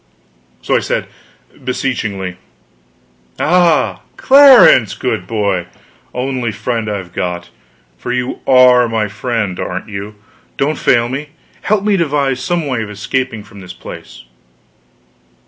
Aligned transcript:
So 0.63 0.75
I 0.75 0.79
said 0.79 1.05
beseechingly: 1.63 2.37
"Ah, 3.39 4.01
Clarence, 4.17 4.95
good 4.95 5.27
boy, 5.27 5.67
only 6.11 6.51
friend 6.51 6.89
I've 6.89 7.13
got, 7.13 7.51
for 7.99 8.11
you 8.11 8.39
are 8.47 8.89
my 8.89 9.07
friend, 9.07 9.59
aren't 9.59 9.89
you? 9.89 10.15
don't 10.57 10.79
fail 10.79 11.07
me; 11.07 11.29
help 11.61 11.83
me 11.83 11.97
to 11.97 12.03
devise 12.05 12.39
some 12.39 12.65
way 12.65 12.81
of 12.81 12.89
escaping 12.89 13.43
from 13.43 13.59
this 13.59 13.73
place!" 13.73 14.23